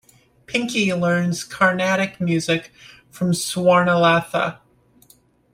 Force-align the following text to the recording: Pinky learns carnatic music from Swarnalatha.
Pinky 0.47 0.91
learns 0.95 1.43
carnatic 1.43 2.19
music 2.19 2.71
from 3.11 3.33
Swarnalatha. 3.33 4.57